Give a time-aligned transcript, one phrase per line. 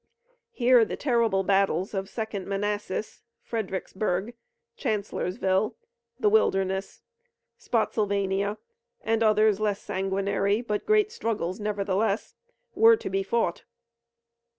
[0.49, 4.33] Here, the terrible battles of the Second Manassas, Fredericksburg,
[4.75, 5.75] Chancellorsville,
[6.19, 7.03] the Wilderness,
[7.59, 8.57] Spottsylvania,
[9.03, 12.33] and others less sanguinary, but great struggles, nevertheless,
[12.73, 13.63] were to be fought.